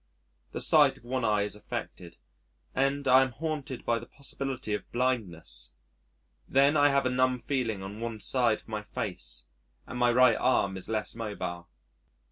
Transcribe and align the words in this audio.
The 0.51 0.59
sight 0.59 0.97
of 0.97 1.05
one 1.05 1.23
eye 1.23 1.43
is 1.43 1.55
affected, 1.55 2.17
and 2.73 3.07
I 3.07 3.21
am 3.21 3.33
haunted 3.33 3.85
by 3.85 3.99
the 3.99 4.07
possibility 4.07 4.73
of 4.73 4.91
blindness. 4.91 5.73
Then 6.47 6.75
I 6.75 6.89
have 6.89 7.05
a 7.05 7.11
numb 7.11 7.37
feeling 7.37 7.83
on 7.83 7.99
one 7.99 8.19
side 8.19 8.61
of 8.61 8.67
my 8.67 8.81
face, 8.81 9.43
and 9.85 9.99
my 9.99 10.11
right 10.11 10.37
arm 10.39 10.75
is 10.75 10.89
less 10.89 11.13
mobile. 11.13 11.69